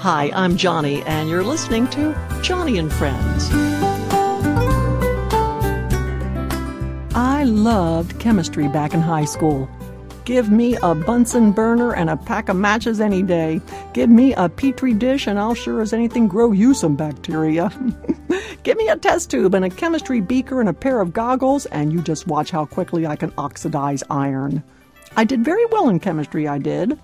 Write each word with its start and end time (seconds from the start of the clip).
Hi, 0.00 0.30
I'm 0.34 0.56
Joni, 0.56 1.06
and 1.06 1.28
you're 1.28 1.44
listening 1.44 1.86
to 1.88 2.14
Joni 2.40 2.78
and 2.78 2.90
Friends. 2.90 3.50
I 7.14 7.44
loved 7.44 8.18
chemistry 8.18 8.66
back 8.68 8.94
in 8.94 9.02
high 9.02 9.26
school. 9.26 9.68
Give 10.24 10.50
me 10.50 10.74
a 10.76 10.94
Bunsen 10.94 11.52
burner 11.52 11.92
and 11.92 12.08
a 12.08 12.16
pack 12.16 12.48
of 12.48 12.56
matches 12.56 12.98
any 12.98 13.22
day. 13.22 13.60
Give 13.92 14.08
me 14.08 14.32
a 14.32 14.48
petri 14.48 14.94
dish, 14.94 15.26
and 15.26 15.38
I'll 15.38 15.52
sure 15.52 15.82
as 15.82 15.92
anything 15.92 16.28
grow 16.28 16.52
you 16.52 16.72
some 16.72 16.96
bacteria. 16.96 17.70
Give 18.62 18.78
me 18.78 18.88
a 18.88 18.96
test 18.96 19.30
tube 19.30 19.54
and 19.54 19.66
a 19.66 19.70
chemistry 19.70 20.22
beaker 20.22 20.60
and 20.60 20.70
a 20.70 20.72
pair 20.72 21.02
of 21.02 21.12
goggles, 21.12 21.66
and 21.66 21.92
you 21.92 22.00
just 22.00 22.26
watch 22.26 22.50
how 22.50 22.64
quickly 22.64 23.06
I 23.06 23.16
can 23.16 23.34
oxidize 23.36 24.02
iron. 24.08 24.62
I 25.14 25.24
did 25.24 25.44
very 25.44 25.66
well 25.66 25.90
in 25.90 26.00
chemistry, 26.00 26.48
I 26.48 26.56
did. 26.56 26.98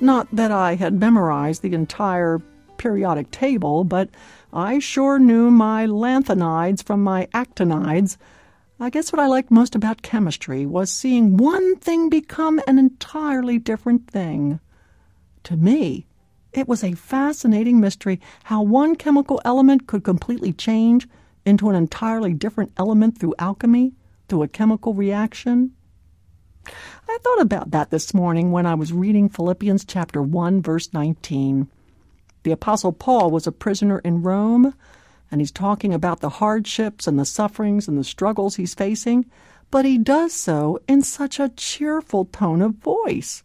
Not 0.00 0.28
that 0.30 0.50
I 0.50 0.74
had 0.74 1.00
memorized 1.00 1.62
the 1.62 1.72
entire 1.72 2.40
periodic 2.76 3.30
table, 3.30 3.82
but 3.82 4.10
I 4.52 4.78
sure 4.78 5.18
knew 5.18 5.50
my 5.50 5.86
lanthanides 5.86 6.82
from 6.82 7.02
my 7.02 7.26
actinides. 7.32 8.18
I 8.78 8.90
guess 8.90 9.10
what 9.10 9.20
I 9.20 9.26
liked 9.26 9.50
most 9.50 9.74
about 9.74 10.02
chemistry 10.02 10.66
was 10.66 10.92
seeing 10.92 11.38
one 11.38 11.76
thing 11.76 12.10
become 12.10 12.60
an 12.66 12.78
entirely 12.78 13.58
different 13.58 14.10
thing. 14.10 14.60
To 15.44 15.56
me, 15.56 16.06
it 16.52 16.68
was 16.68 16.84
a 16.84 16.92
fascinating 16.92 17.80
mystery 17.80 18.20
how 18.44 18.62
one 18.62 18.96
chemical 18.96 19.40
element 19.44 19.86
could 19.86 20.04
completely 20.04 20.52
change 20.52 21.08
into 21.46 21.70
an 21.70 21.74
entirely 21.74 22.34
different 22.34 22.72
element 22.76 23.18
through 23.18 23.34
alchemy, 23.38 23.94
through 24.28 24.42
a 24.42 24.48
chemical 24.48 24.92
reaction. 24.92 25.72
I 27.08 27.18
thought 27.22 27.40
about 27.40 27.70
that 27.70 27.90
this 27.90 28.12
morning 28.12 28.50
when 28.50 28.66
I 28.66 28.74
was 28.74 28.92
reading 28.92 29.28
Philippians 29.28 29.84
chapter 29.84 30.22
1 30.22 30.62
verse 30.62 30.92
19. 30.92 31.68
The 32.42 32.52
apostle 32.52 32.92
Paul 32.92 33.30
was 33.30 33.46
a 33.46 33.52
prisoner 33.52 33.98
in 34.00 34.22
Rome, 34.22 34.74
and 35.30 35.40
he's 35.40 35.50
talking 35.50 35.92
about 35.92 36.20
the 36.20 36.28
hardships 36.28 37.06
and 37.06 37.18
the 37.18 37.24
sufferings 37.24 37.88
and 37.88 37.98
the 37.98 38.04
struggles 38.04 38.56
he's 38.56 38.74
facing, 38.74 39.26
but 39.70 39.84
he 39.84 39.98
does 39.98 40.32
so 40.32 40.78
in 40.86 41.02
such 41.02 41.40
a 41.40 41.48
cheerful 41.50 42.26
tone 42.26 42.62
of 42.62 42.74
voice. 42.74 43.42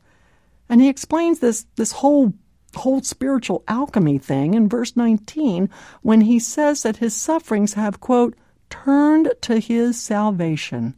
And 0.70 0.82
he 0.82 0.88
explains 0.88 1.40
this 1.40 1.66
this 1.76 1.94
whole 1.94 2.34
whole 2.76 3.02
spiritual 3.02 3.64
alchemy 3.68 4.18
thing 4.18 4.54
in 4.54 4.70
verse 4.70 4.96
19 4.96 5.70
when 6.02 6.22
he 6.22 6.40
says 6.40 6.84
that 6.84 6.98
his 6.98 7.16
sufferings 7.16 7.74
have 7.74 8.00
quote 8.00 8.36
turned 8.70 9.32
to 9.42 9.60
his 9.60 10.00
salvation. 10.00 10.96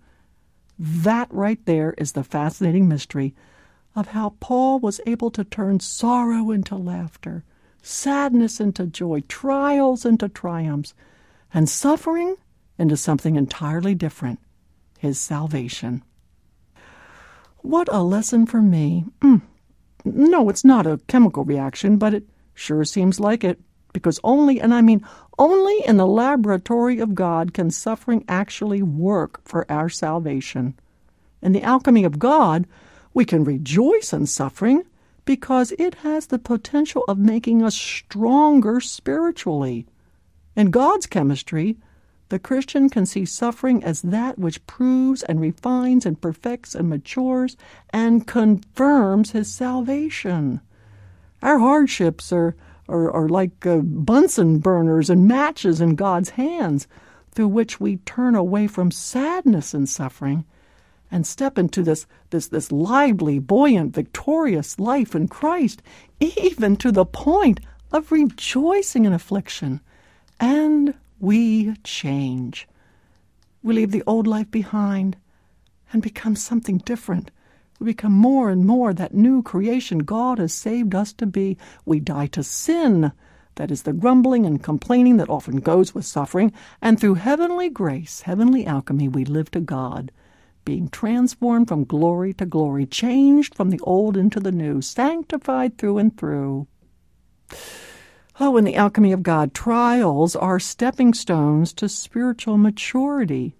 That 0.85 1.33
right 1.33 1.65
there 1.65 1.93
is 1.97 2.11
the 2.11 2.25
fascinating 2.25 2.89
mystery 2.89 3.33
of 3.95 4.07
how 4.07 4.35
Paul 4.41 4.79
was 4.79 4.99
able 5.05 5.31
to 5.31 5.45
turn 5.45 5.79
sorrow 5.79 6.51
into 6.51 6.75
laughter, 6.75 7.45
sadness 7.81 8.59
into 8.59 8.87
joy, 8.87 9.23
trials 9.29 10.03
into 10.03 10.27
triumphs, 10.27 10.93
and 11.53 11.69
suffering 11.69 12.35
into 12.77 12.97
something 12.97 13.37
entirely 13.37 13.95
different 13.95 14.39
his 14.99 15.17
salvation. 15.17 16.03
What 17.59 17.87
a 17.89 18.03
lesson 18.03 18.45
for 18.45 18.61
me. 18.61 19.05
Mm. 19.21 19.41
No, 20.05 20.49
it's 20.49 20.65
not 20.65 20.85
a 20.85 20.99
chemical 21.07 21.45
reaction, 21.45 21.95
but 21.95 22.13
it 22.13 22.27
sure 22.53 22.83
seems 22.83 23.21
like 23.21 23.45
it. 23.45 23.61
Because 23.93 24.19
only, 24.23 24.59
and 24.59 24.73
I 24.73 24.81
mean 24.81 25.05
only 25.39 25.85
in 25.85 25.97
the 25.97 26.07
laboratory 26.07 26.99
of 26.99 27.15
God 27.15 27.53
can 27.53 27.71
suffering 27.71 28.25
actually 28.27 28.81
work 28.81 29.41
for 29.47 29.69
our 29.71 29.89
salvation. 29.89 30.75
In 31.41 31.53
the 31.53 31.63
alchemy 31.63 32.03
of 32.03 32.19
God, 32.19 32.67
we 33.13 33.25
can 33.25 33.43
rejoice 33.43 34.13
in 34.13 34.25
suffering 34.25 34.83
because 35.25 35.71
it 35.77 35.95
has 35.95 36.27
the 36.27 36.39
potential 36.39 37.03
of 37.07 37.17
making 37.17 37.63
us 37.63 37.75
stronger 37.75 38.79
spiritually. 38.79 39.85
In 40.55 40.69
God's 40.69 41.05
chemistry, 41.05 41.77
the 42.29 42.39
Christian 42.39 42.89
can 42.89 43.05
see 43.05 43.25
suffering 43.25 43.83
as 43.83 44.01
that 44.01 44.39
which 44.39 44.65
proves 44.65 45.23
and 45.23 45.39
refines 45.39 46.05
and 46.05 46.19
perfects 46.19 46.73
and 46.73 46.89
matures 46.89 47.55
and 47.91 48.25
confirms 48.25 49.31
his 49.31 49.53
salvation. 49.53 50.61
Our 51.41 51.59
hardships 51.59 52.31
are, 52.31 52.55
are, 52.87 53.11
are 53.11 53.29
like 53.29 53.65
uh, 53.65 53.77
Bunsen 53.77 54.59
burners 54.59 55.09
and 55.09 55.27
matches 55.27 55.81
in 55.81 55.95
God's 55.95 56.31
hands, 56.31 56.87
through 57.31 57.47
which 57.47 57.79
we 57.79 57.97
turn 57.97 58.35
away 58.35 58.67
from 58.67 58.91
sadness 58.91 59.73
and 59.73 59.89
suffering 59.89 60.45
and 61.13 61.27
step 61.27 61.59
into 61.59 61.83
this, 61.83 62.07
this, 62.31 62.47
this 62.47 62.71
lively, 62.71 63.37
buoyant, 63.37 63.93
victorious 63.93 64.79
life 64.79 65.13
in 65.13 65.27
Christ, 65.27 65.83
even 66.19 66.75
to 66.77 66.91
the 66.91 67.05
point 67.05 67.59
of 67.91 68.11
rejoicing 68.11 69.05
in 69.05 69.13
affliction. 69.13 69.79
And 70.39 70.95
we 71.19 71.75
change. 71.83 72.67
We 73.61 73.75
leave 73.75 73.91
the 73.91 74.03
old 74.07 74.25
life 74.25 74.49
behind 74.49 75.15
and 75.91 76.01
become 76.01 76.35
something 76.35 76.79
different. 76.79 77.29
We 77.79 77.85
become 77.87 78.13
more 78.13 78.49
and 78.49 78.65
more 78.65 78.93
that 78.93 79.13
new 79.13 79.41
creation 79.41 79.99
God 79.99 80.37
has 80.39 80.53
saved 80.53 80.95
us 80.95 81.13
to 81.13 81.25
be. 81.25 81.57
We 81.85 81.99
die 81.99 82.27
to 82.27 82.43
sin. 82.43 83.11
That 83.55 83.71
is 83.71 83.83
the 83.83 83.93
grumbling 83.93 84.45
and 84.45 84.63
complaining 84.63 85.17
that 85.17 85.29
often 85.29 85.57
goes 85.57 85.93
with 85.93 86.05
suffering. 86.05 86.51
And 86.81 86.99
through 86.99 87.15
heavenly 87.15 87.69
grace, 87.69 88.21
heavenly 88.21 88.65
alchemy, 88.65 89.07
we 89.07 89.25
live 89.25 89.51
to 89.51 89.59
God 89.59 90.11
being 90.65 90.87
transformed 90.87 91.67
from 91.67 91.83
glory 91.83 92.33
to 92.33 92.45
glory, 92.45 92.85
changed 92.85 93.55
from 93.55 93.69
the 93.69 93.79
old 93.81 94.15
into 94.15 94.39
the 94.39 94.51
new, 94.51 94.81
sanctified 94.81 95.77
through 95.77 95.97
and 95.97 96.17
through. 96.17 96.67
Oh, 98.39 98.57
in 98.57 98.63
the 98.63 98.75
alchemy 98.75 99.11
of 99.11 99.23
God, 99.23 99.53
trials 99.53 100.35
are 100.35 100.59
stepping 100.59 101.13
stones 101.13 101.73
to 101.73 101.87
spiritual 101.87 102.57
maturity. 102.57 103.55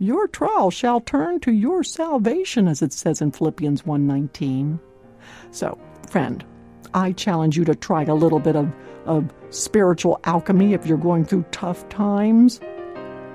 Your 0.00 0.28
trial 0.28 0.70
shall 0.70 1.00
turn 1.00 1.40
to 1.40 1.50
your 1.50 1.82
salvation, 1.82 2.68
as 2.68 2.82
it 2.82 2.92
says 2.92 3.20
in 3.20 3.32
Philippians 3.32 3.82
1.19. 3.82 4.78
So, 5.50 5.76
friend, 6.08 6.44
I 6.94 7.10
challenge 7.12 7.56
you 7.56 7.64
to 7.64 7.74
try 7.74 8.04
a 8.04 8.14
little 8.14 8.38
bit 8.38 8.54
of, 8.54 8.72
of 9.06 9.34
spiritual 9.50 10.20
alchemy 10.22 10.72
if 10.72 10.86
you're 10.86 10.98
going 10.98 11.24
through 11.24 11.44
tough 11.50 11.88
times. 11.88 12.60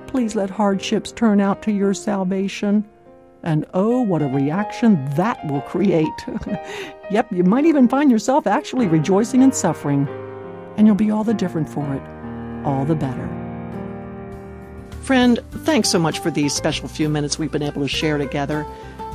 Please 0.08 0.36
let 0.36 0.50
hardships 0.50 1.12
turn 1.12 1.42
out 1.42 1.62
to 1.64 1.72
your 1.74 1.94
salvation. 1.94 2.88
And 3.44 3.66
oh, 3.74 4.00
what 4.02 4.22
a 4.22 4.28
reaction 4.28 5.04
that 5.16 5.46
will 5.48 5.62
create. 5.62 6.08
yep, 7.12 7.30
you 7.30 7.44
might 7.44 7.66
even 7.66 7.90
find 7.90 8.10
yourself 8.10 8.48
actually 8.48 8.88
rejoicing 8.88 9.42
in 9.42 9.52
suffering. 9.52 10.08
And 10.78 10.88
you'll 10.88 10.96
be 10.96 11.12
all 11.12 11.26
the 11.26 11.34
different 11.34 11.68
for 11.68 11.94
it, 11.94 12.66
all 12.66 12.86
the 12.86 12.96
better. 12.96 13.43
Friend, 15.04 15.38
thanks 15.66 15.90
so 15.90 16.00
much 16.00 16.20
for 16.20 16.32
these 16.32 16.54
special 16.54 16.88
few 16.88 17.10
minutes 17.10 17.38
we've 17.38 17.52
been 17.52 17.62
able 17.62 17.82
to 17.82 17.90
share 17.90 18.18
together. 18.18 18.66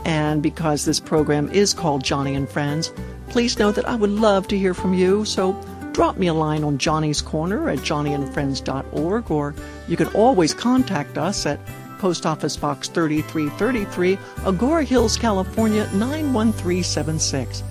And 0.04 0.43
because 0.43 0.84
this 0.84 1.00
program 1.00 1.50
is 1.50 1.72
called 1.72 2.03
Joni 2.03 2.37
and 2.37 2.47
Friends, 2.47 2.93
please 3.31 3.59
know 3.59 3.72
that 3.72 3.88
I 3.88 3.94
would 3.94 4.10
love 4.10 4.49
to 4.49 4.59
hear 4.59 4.75
from 4.75 4.93
you. 4.93 5.25
So 5.25 5.53
drop 5.93 6.19
me 6.19 6.26
a 6.26 6.34
line 6.34 6.62
on 6.62 6.76
Joni's 6.76 7.22
Corner 7.22 7.71
at 7.71 7.78
joniandfriends.org, 7.78 9.31
or 9.31 9.54
you 9.88 9.97
can 9.97 10.09
always 10.09 10.53
contact 10.53 11.16
us 11.16 11.47
at 11.47 11.59
Post 11.99 12.26
Office 12.26 12.56
Box 12.56 12.88
3333, 12.88 14.16
Agoura 14.44 14.84
Hills, 14.84 15.16
California 15.16 15.88
91376. 15.94 17.62